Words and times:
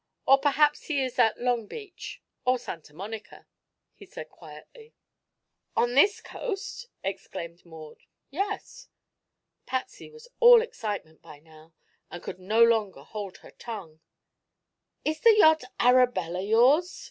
Or 0.25 0.39
perhaps 0.39 0.85
he 0.85 1.03
is 1.03 1.19
at 1.19 1.39
Long 1.39 1.67
Beach, 1.67 2.23
or 2.43 2.57
Santa 2.57 2.91
Monica," 2.91 3.45
he 3.93 4.07
said 4.07 4.29
quietly. 4.29 4.95
"On 5.75 5.93
this 5.93 6.21
coast!" 6.21 6.87
exclaimed 7.03 7.63
Maud. 7.67 7.99
"Yes." 8.31 8.89
Patsy 9.67 10.09
was 10.09 10.27
all 10.39 10.59
excitement 10.63 11.21
by 11.21 11.37
now 11.37 11.73
and 12.09 12.23
could 12.23 12.39
no 12.39 12.63
longer 12.63 13.03
hold 13.03 13.37
her 13.37 13.51
tongue. 13.51 13.99
"Is 15.05 15.19
the 15.19 15.37
yacht 15.37 15.65
Arabella 15.79 16.41
yours?" 16.41 16.99